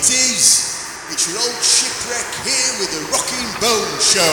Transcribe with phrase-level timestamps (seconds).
[0.00, 0.80] it is.
[1.12, 4.32] It's your old shipwreck here with the Rocking Bone Show.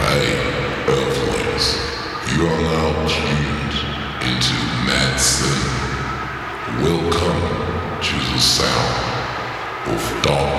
[0.00, 0.32] Hey,
[0.88, 1.76] Earthlings,
[2.32, 3.74] you are now tuned
[4.24, 4.56] into
[4.88, 5.60] Mad Sin.
[6.80, 7.44] Welcome
[8.00, 10.51] to the sound of darkness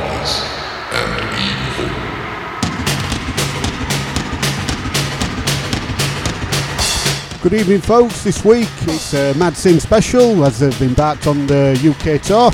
[7.43, 8.23] Good evening, folks.
[8.23, 12.51] This week it's a Mad Sin special as they've embarked on the UK tour.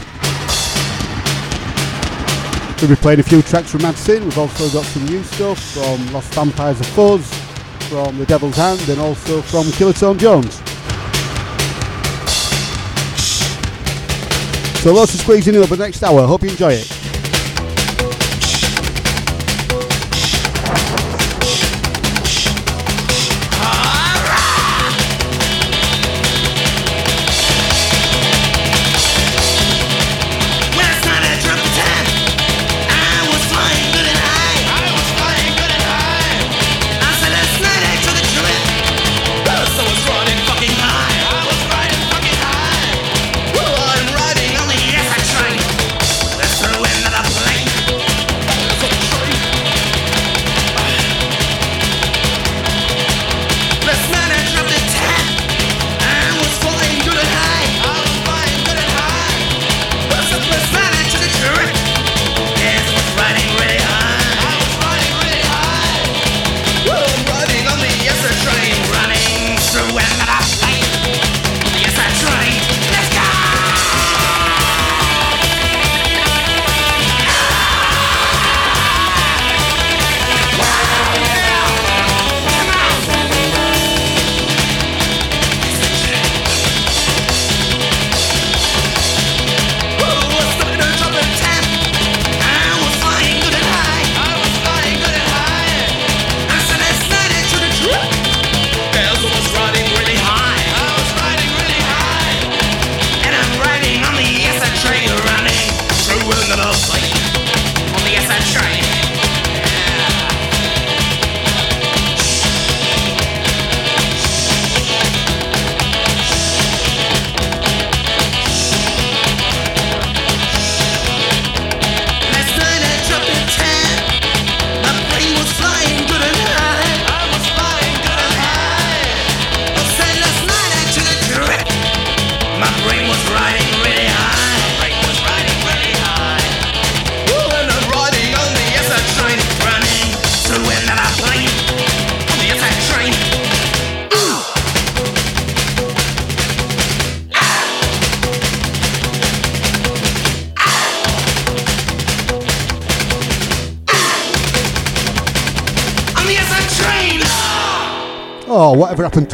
[2.81, 4.23] We'll be playing a few tracks from Mad Sin.
[4.23, 7.31] We've also got some new stuff from Lost Vampires of Fuzz,
[7.87, 10.55] from The Devil's Hand, and also from Killertone Jones.
[14.81, 16.25] So lots of squeezing in over the next hour.
[16.25, 16.98] Hope you enjoy it.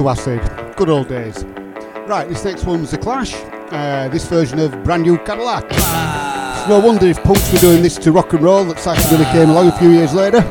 [0.09, 0.41] Acid?
[0.75, 1.43] Good old days.
[2.07, 3.33] Right, this next one's The Clash.
[3.71, 5.65] Uh, this version of Brand New Cadillac.
[5.71, 9.49] It's no wonder if punks were doing this to rock and roll that Psychobilly came
[9.49, 10.41] along a few years later.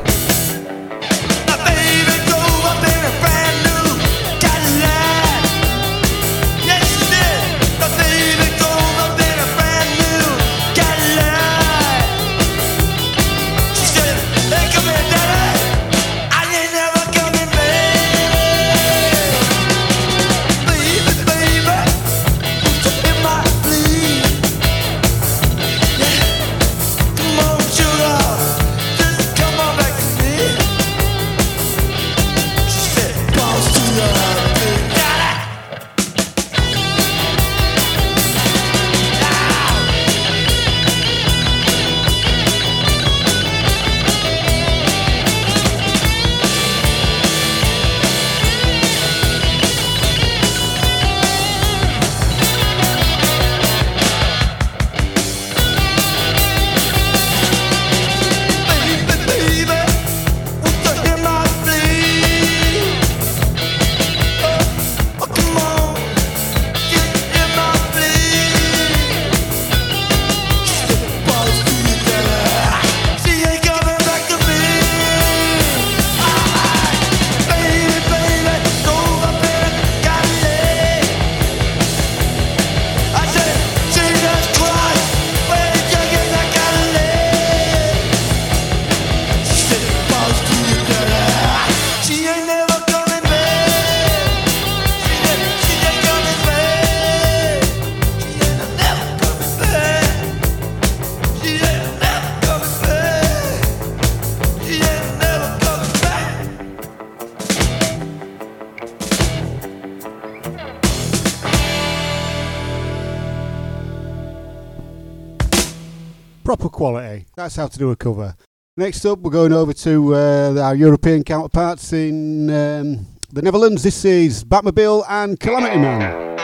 [117.55, 118.35] That's how to do a cover.
[118.75, 123.81] Next up, we're going over to uh, our European counterparts in um, the Netherlands.
[123.81, 126.35] This is Batmobile and Calamity Man.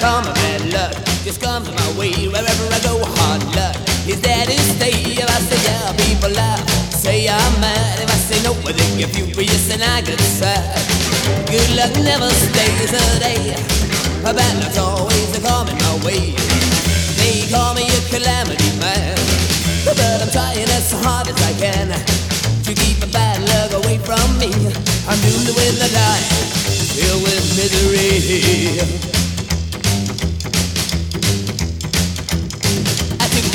[0.00, 2.12] Come, bad luck just comes my way.
[2.28, 3.76] Wherever I go, hard luck
[4.08, 4.92] is to stay.
[5.12, 6.66] If I say yeah, people laugh.
[6.94, 8.00] Say I'm mad.
[8.00, 11.13] If I say no, I think you're and I get sad.
[11.46, 13.54] Good luck never stays a day.
[14.22, 16.34] Bad luck's always coming my way.
[17.20, 19.16] They call me a calamity man,
[19.84, 21.88] but I'm trying as hard as I can
[22.64, 24.50] to keep the bad luck away from me.
[25.08, 26.26] I'm doomed to win the night,
[26.96, 29.13] filled with misery.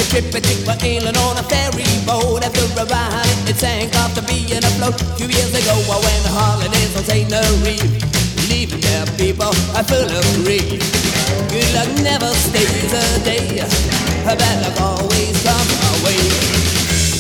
[0.09, 2.41] I took a trip, I took my island on a ferry boat.
[2.41, 4.97] After a ride, it sank after being afloat.
[5.21, 7.29] Two years ago, I went on holidays on St.
[7.61, 7.85] Reef.
[8.49, 10.81] Leaving there, people, I full of grief.
[11.53, 13.61] Good luck never stays a day.
[14.25, 16.17] Bad luck always comes my way.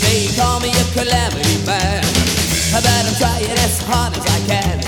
[0.01, 2.01] They call me a calamity man.
[2.73, 4.81] But I'm trying as hard as I can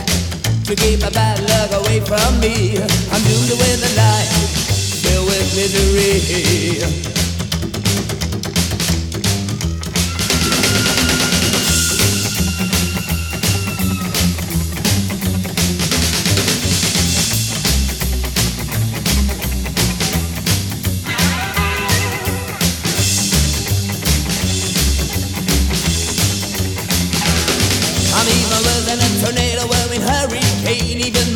[0.66, 2.82] to keep my bad luck away from me.
[2.82, 4.34] I'm doomed to win the life
[5.06, 7.21] filled with misery.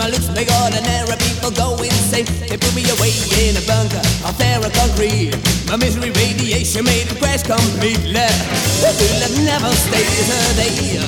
[0.06, 2.30] My looks make ordinary people go insane.
[2.46, 3.10] They put me away
[3.42, 5.34] in a bunker of terra concrete.
[5.66, 8.14] My misery radiation made it crash completely.
[8.14, 11.02] The luck never stays a day.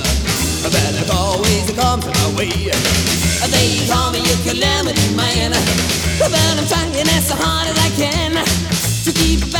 [0.66, 2.74] A bad always comes my way.
[3.54, 5.54] They call me a calamity man.
[6.18, 8.34] But I'm trying as hard as I can
[9.06, 9.57] to keep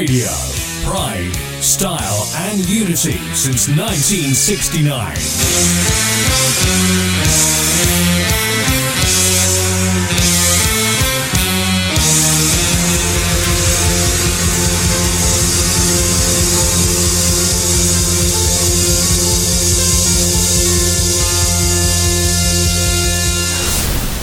[0.00, 0.30] Radio.
[0.82, 1.30] Pride,
[1.60, 5.14] style, and unity since 1969.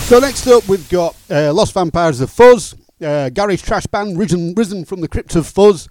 [0.07, 2.73] So next up, we've got uh, Lost Vampires of Fuzz,
[3.03, 5.87] uh, Gary's trash band, risen, risen from the crypt of Fuzz,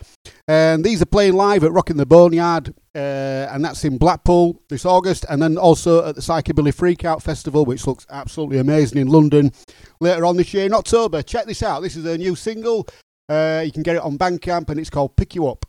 [0.49, 4.85] and these are playing live at Rockin' the Boneyard, uh, and that's in Blackpool this
[4.85, 9.53] August, and then also at the Psychobilly Freakout Festival, which looks absolutely amazing in London
[10.01, 11.23] later on this year in October.
[11.23, 11.81] Check this out.
[11.81, 12.87] This is a new single.
[13.29, 15.67] Uh, you can get it on Bandcamp, and it's called Pick You Up.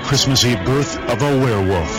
[0.00, 1.92] The Christmas Eve birth of a werewolf.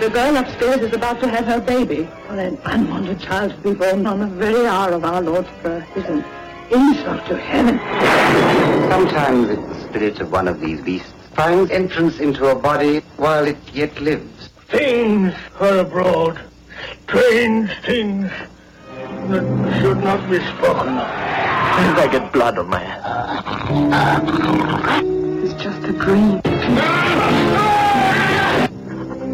[0.00, 2.08] The girl upstairs is about to have her baby.
[2.26, 5.84] For an unwanted child to be born on the very hour of our Lord's birth
[5.96, 6.24] is an
[6.70, 7.78] insult to heaven.
[8.90, 13.58] Sometimes the spirit of one of these beasts finds entrance into a body while it
[13.72, 14.48] yet lives.
[14.68, 16.40] Things are abroad.
[17.02, 18.30] Strange things
[19.28, 21.08] that should not be spoken of.
[21.08, 24.24] And I get blood on my hands.
[25.44, 26.40] It's just a dream.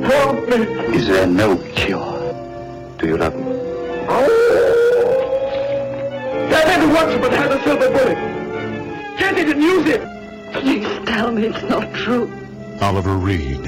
[0.07, 0.57] Help me!
[0.97, 2.35] Is there no cure?
[2.99, 3.43] Do you love me?
[6.51, 8.19] That had once but had a silver bullet.
[9.19, 10.03] Get it and use it!
[10.53, 12.31] Please tell me it's not true.
[12.81, 13.63] Oliver Reed,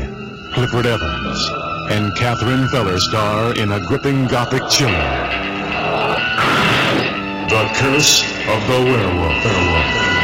[0.55, 1.51] Clifford Evans,
[1.91, 5.37] and Catherine Feller star in a gripping gothic chiller.
[7.49, 9.45] The Curse of the Werewolf.
[9.45, 10.18] Werewolf.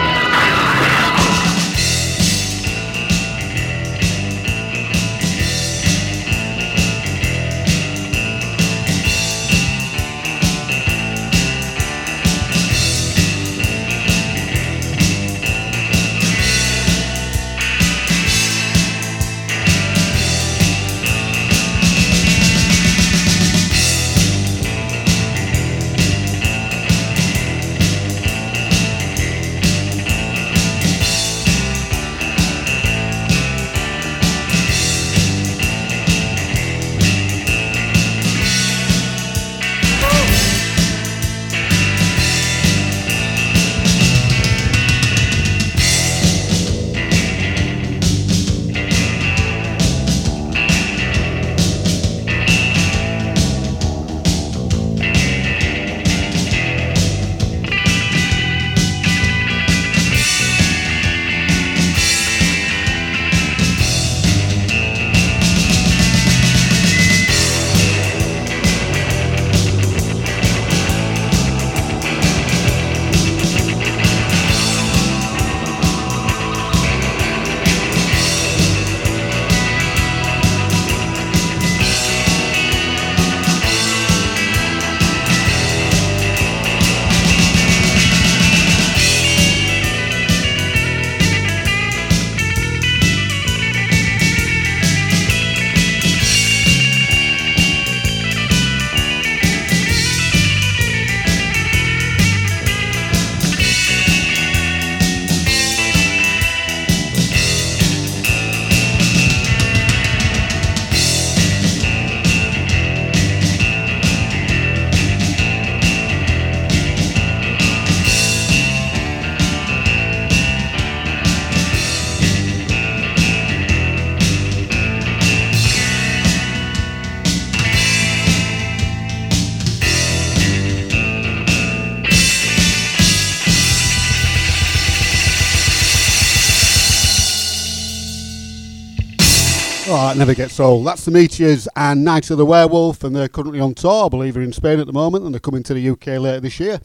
[140.15, 140.87] That never gets old.
[140.87, 144.07] That's the Meteors and Night of the Werewolf, and they're currently on tour.
[144.07, 146.39] I believe they're in Spain at the moment, and they're coming to the UK later
[146.39, 146.81] this year.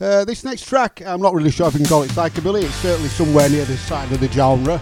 [0.00, 2.62] Uh, this next track, I'm not really sure if you can call it psychobilly.
[2.62, 4.80] It's certainly somewhere near the side of the genre.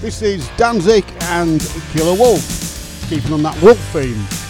[0.00, 1.60] This is Danzig and
[1.92, 4.49] Killer Wolf, keeping on that wolf theme.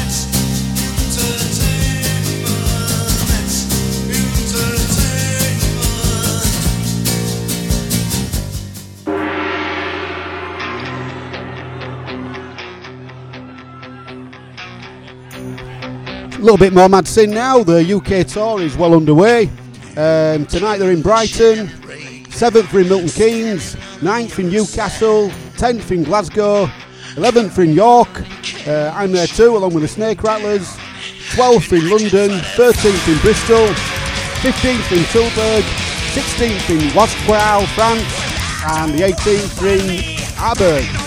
[16.41, 17.61] A little bit more Mad Sin now.
[17.61, 19.43] The UK tour is well underway.
[19.95, 26.65] Um, tonight they're in Brighton, 7th in Milton Keynes, 9th in Newcastle, 10th in Glasgow,
[27.13, 28.09] 11th in York.
[28.67, 30.65] Uh, I'm there too, along with the Snake Rattlers.
[31.35, 33.67] 12th in London, 13th in Bristol,
[34.41, 35.61] 15th in Tilburg,
[36.15, 41.00] 16th in Wasquehal, France, and the 18th in Aberg.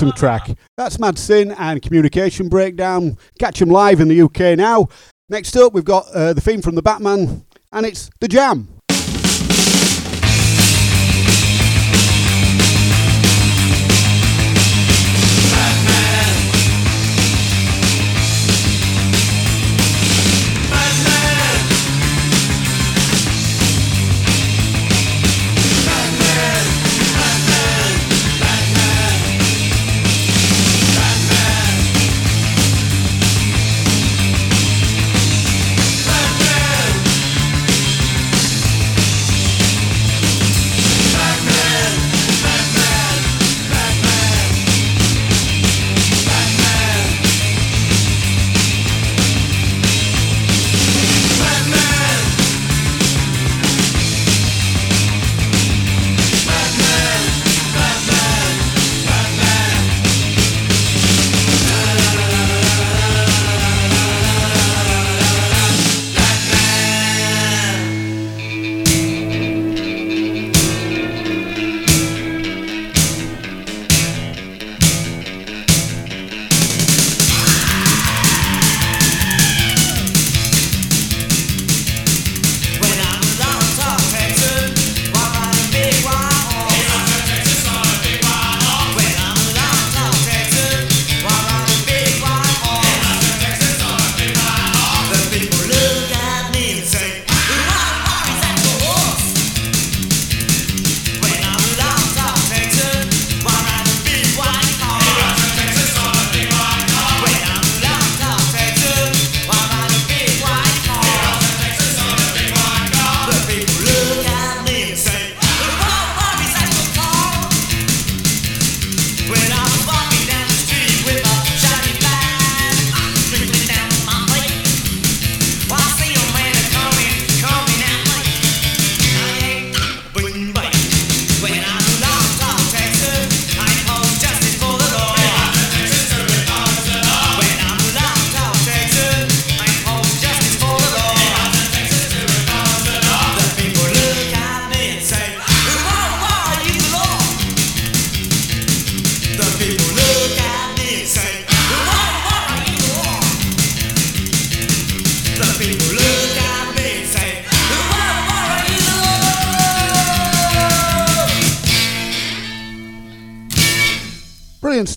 [0.00, 0.56] Awesome track.
[0.78, 3.18] That's Mad Sin and Communication Breakdown.
[3.38, 4.88] Catch them live in the UK now.
[5.28, 8.79] Next up, we've got uh, the theme from the Batman, and it's The Jam.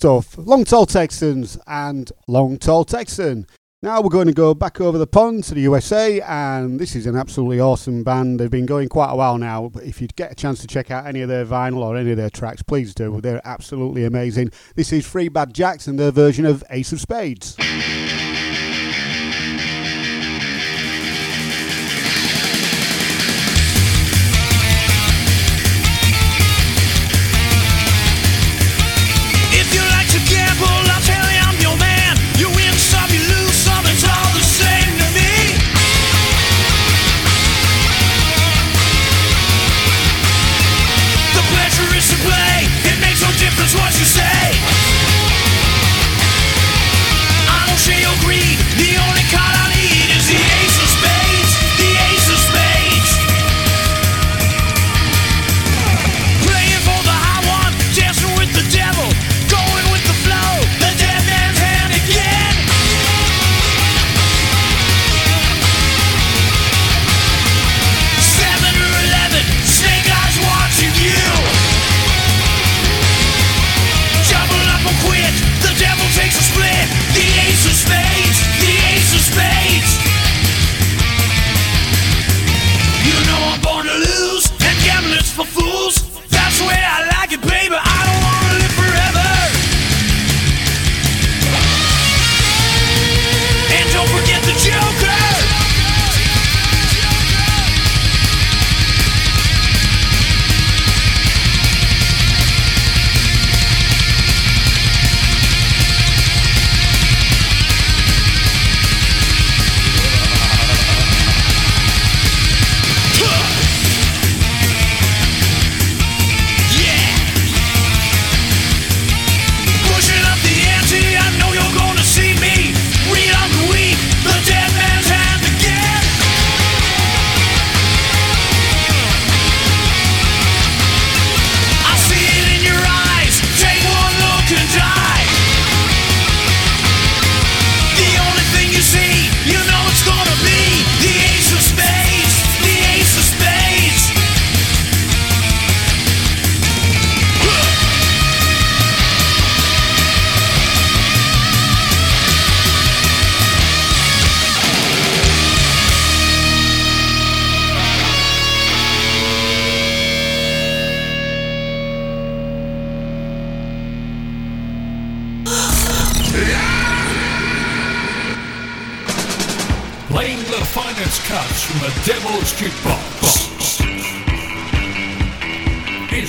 [0.04, 0.38] stuff.
[0.38, 3.48] Long Tall Texans and Long Tall Texan.
[3.82, 7.06] Now we're going to go back over the pond to the USA, and this is
[7.06, 8.38] an absolutely awesome band.
[8.38, 10.92] They've been going quite a while now, but if you get a chance to check
[10.92, 13.22] out any of their vinyl or any of their tracks, please do.
[13.22, 14.52] They're absolutely amazing.
[14.76, 17.56] This is Three Bad Jacks and their version of Ace of Spades.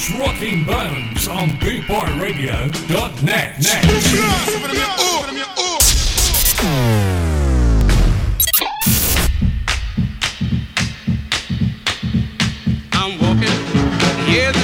[0.04, 3.54] Keeps rocking bones on BootboyRadio.net.
[12.92, 13.48] I'm walking,
[14.30, 14.63] yeah.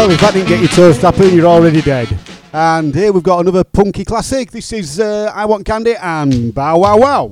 [0.00, 2.08] Well, if that didn't get your toast up, you're already dead.
[2.54, 4.50] And here we've got another punky classic.
[4.50, 7.30] This is uh, I Want Candy and Bow Wow Wow.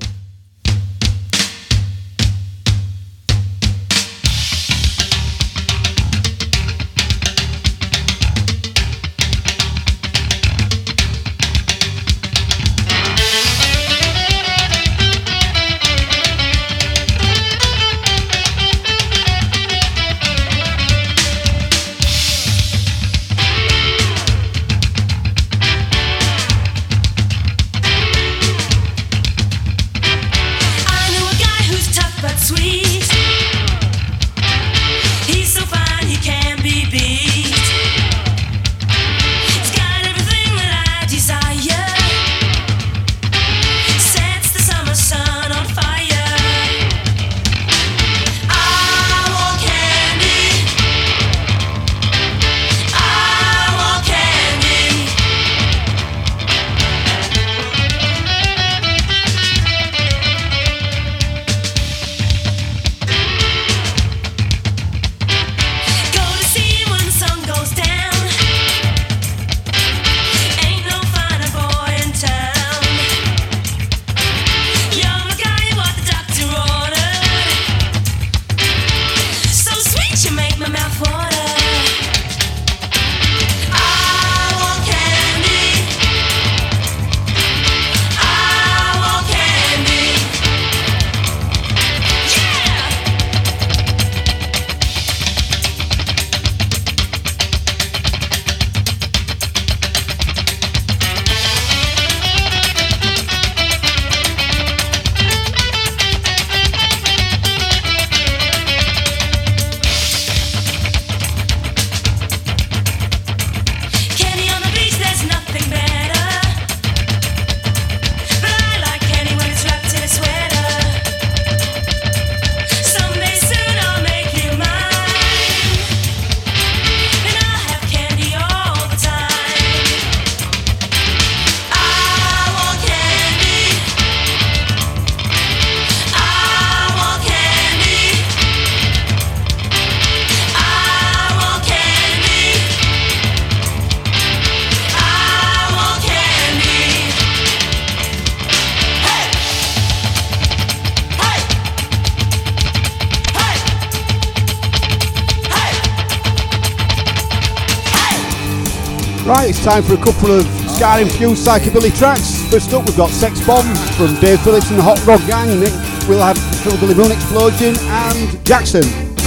[159.69, 162.41] time for a couple of ska infused psychobilly tracks.
[162.51, 163.67] First up, we've got Sex Bomb
[163.99, 165.61] from Dave Phillips and the Hot Rod Gang.
[165.61, 165.73] Nick
[166.09, 168.83] will have Hillbilly Moon Explosion and Jackson.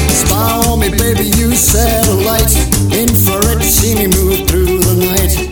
[0.09, 2.57] Spy on me, baby, you satellite.
[2.91, 5.50] Infrared, see me move through the night.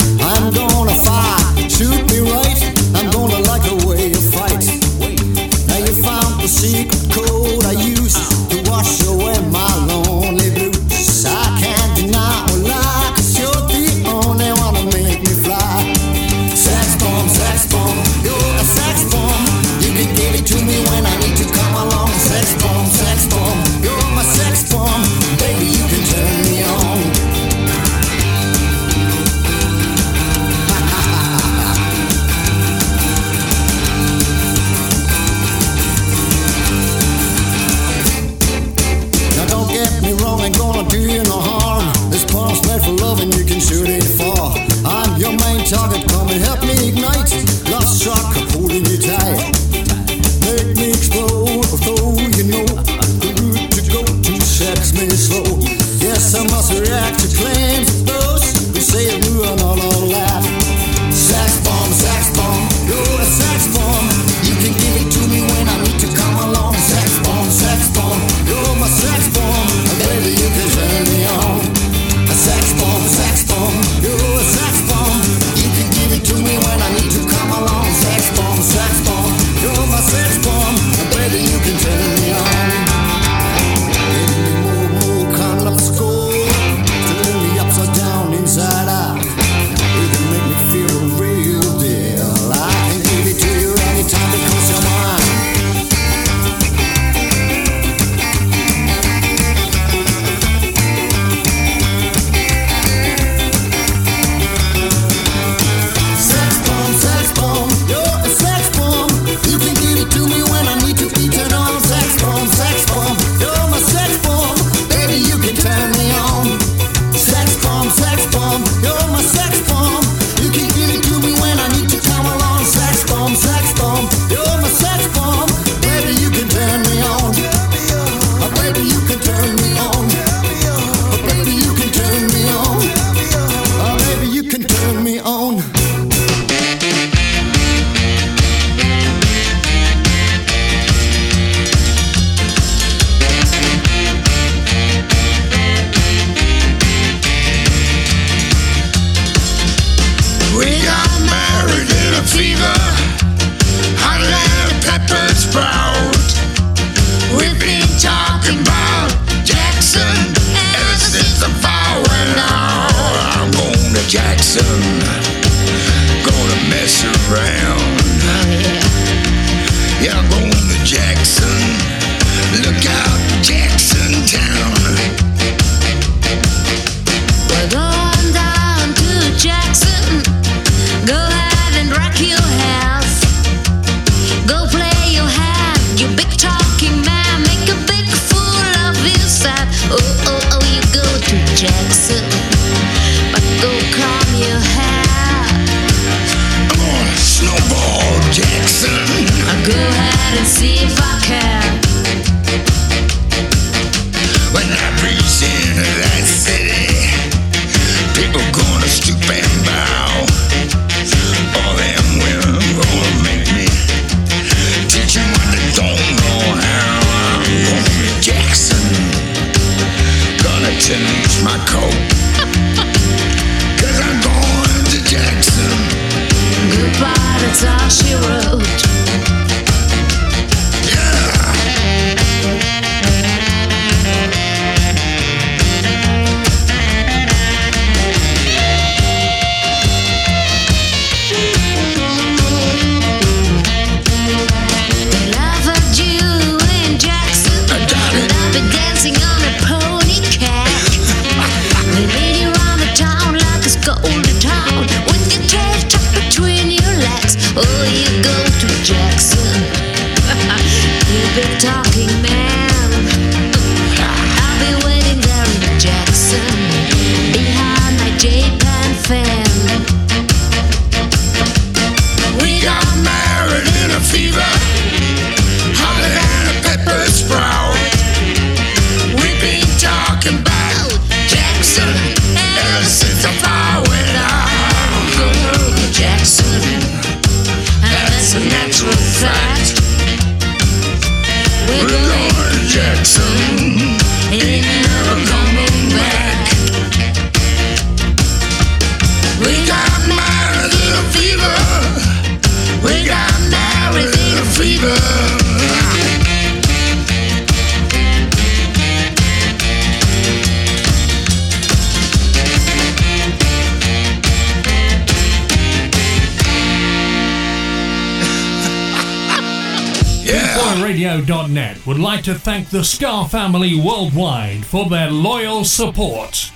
[322.19, 326.51] like to thank the ska family worldwide for their loyal support.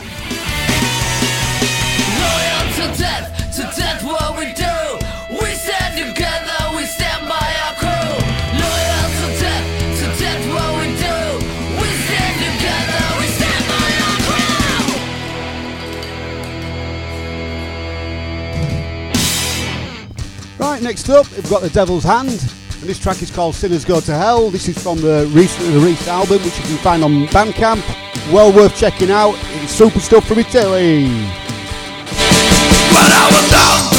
[2.20, 4.98] Loyal to death, to death what we do.
[5.32, 8.12] We stand together, we stand by our crew.
[8.60, 9.66] Loyal to death,
[10.00, 11.18] to death what we do.
[11.80, 14.92] We stand together, we stand by our crew.
[20.60, 22.63] Right, next up, we've got the Devil's Hand.
[22.84, 24.50] And this track is called Sinners Go to Hell.
[24.50, 27.82] This is from the recent released album, which you can find on Bandcamp.
[28.34, 29.36] Well worth checking out.
[29.64, 31.06] It's super stuff from Italy.
[31.06, 31.14] When
[33.10, 33.93] I was down.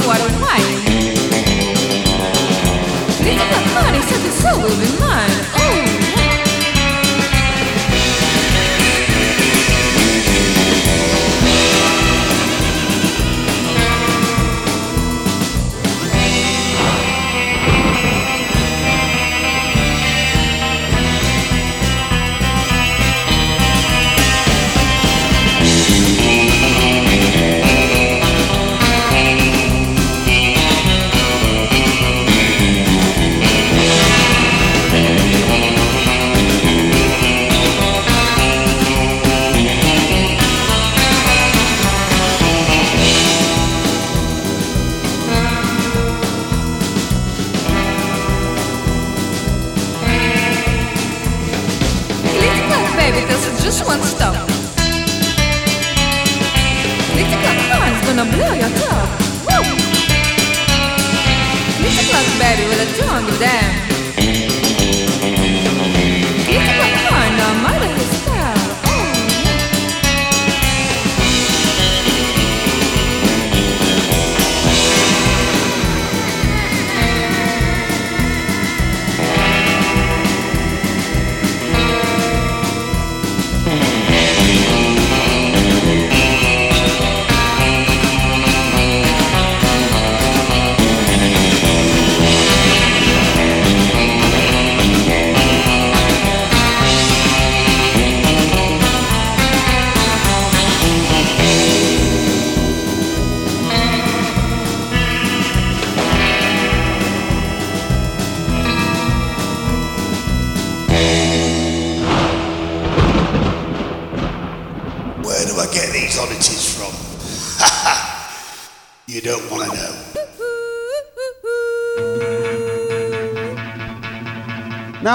[0.00, 0.60] Agora vai!
[3.20, 5.67] Grita pra fora e se absolve, mano!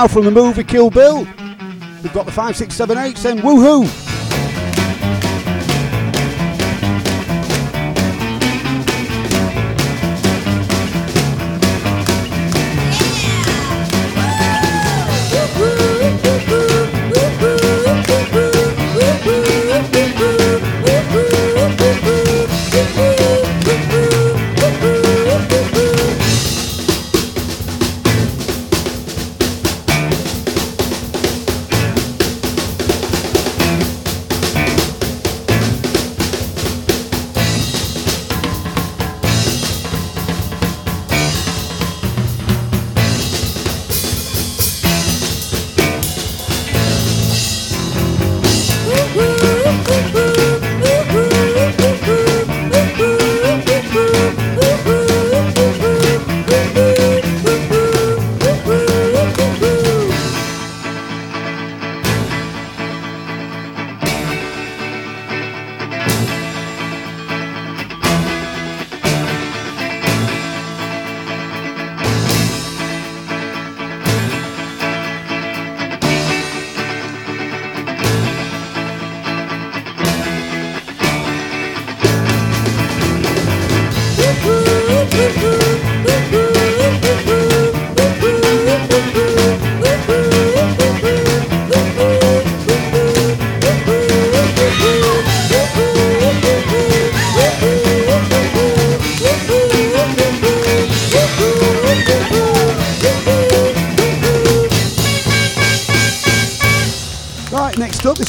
[0.03, 1.19] now from the movie Kill Bill.
[1.19, 4.02] We've got the 5678 saying woohoo!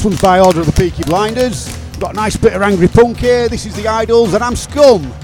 [0.04, 1.74] One's by order of the Peaky Blinders.
[1.98, 3.48] Got a nice bit of angry punk here.
[3.48, 5.23] This is the Idols, and I'm Scum.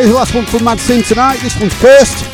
[0.00, 1.40] Here's the last one from Mad Sin tonight.
[1.40, 2.24] This one's cursed.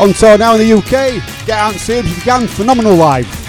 [0.00, 1.44] On tour now in the UK.
[1.44, 2.46] Get out and see him if you can.
[2.46, 3.41] Phenomenal live.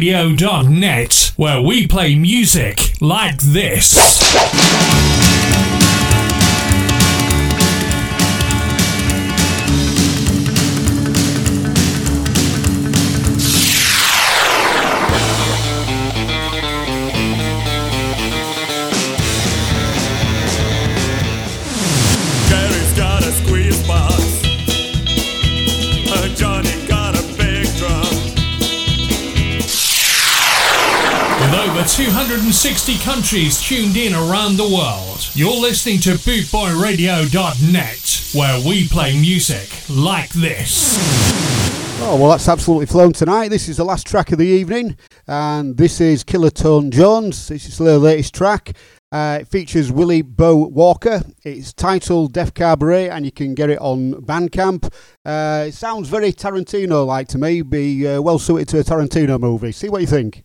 [0.00, 3.96] bootboyradio.net, where we play music like this.
[32.88, 39.68] 260 countries tuned in around the world, you're listening to bootboyradio.net, where we play music
[39.90, 40.96] like this.
[42.00, 43.48] Oh, well, that's absolutely flown tonight.
[43.48, 47.48] This is the last track of the evening, and this is Killer Tone Jones.
[47.48, 48.72] This is their latest track.
[49.12, 51.20] Uh, it features Willie Bow Walker.
[51.44, 54.90] It's titled Death Cabaret, and you can get it on Bandcamp.
[55.26, 59.38] Uh, it sounds very Tarantino like to me, be uh, well suited to a Tarantino
[59.38, 59.72] movie.
[59.72, 60.42] See what you think.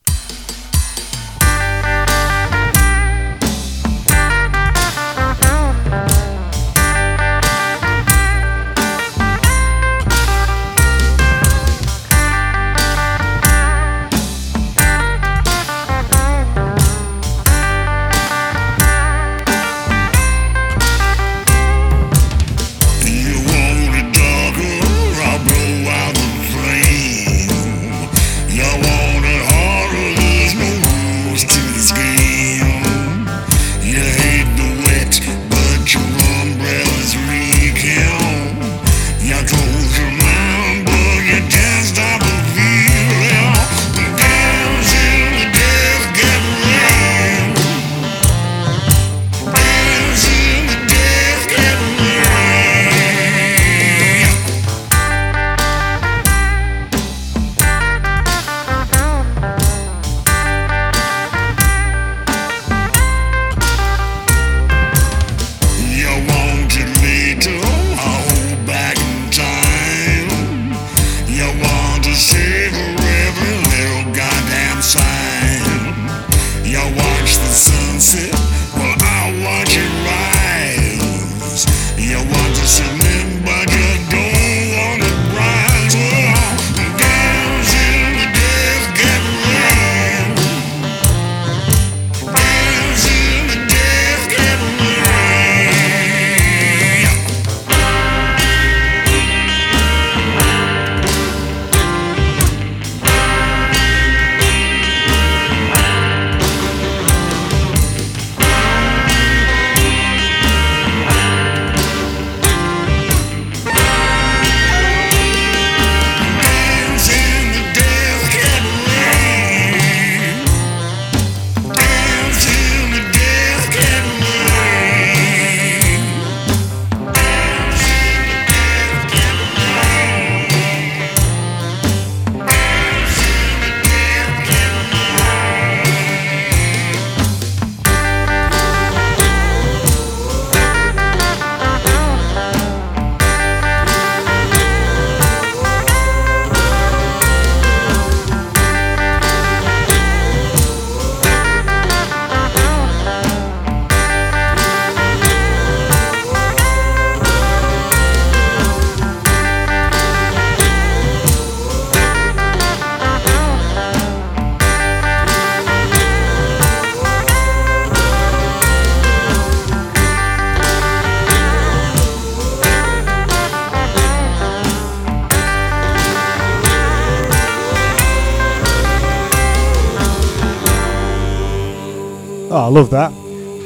[182.73, 183.11] Love that.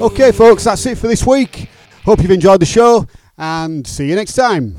[0.02, 1.70] Okay, folks, that's it for this week.
[2.04, 4.76] Hope you've enjoyed the show, and see you next time.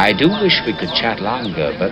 [0.00, 1.90] I do wish we could chat longer, but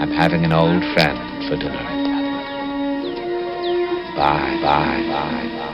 [0.00, 1.85] I'm having an old friend for dinner.
[4.26, 5.65] Bye, bye, bye.